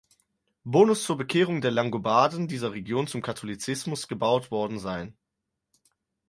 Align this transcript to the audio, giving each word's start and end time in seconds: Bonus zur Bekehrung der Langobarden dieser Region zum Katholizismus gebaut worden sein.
Bonus 0.65 1.03
zur 1.03 1.15
Bekehrung 1.15 1.61
der 1.61 1.69
Langobarden 1.69 2.47
dieser 2.47 2.71
Region 2.71 3.05
zum 3.05 3.21
Katholizismus 3.21 4.07
gebaut 4.07 4.49
worden 4.49 4.79
sein. 4.79 5.15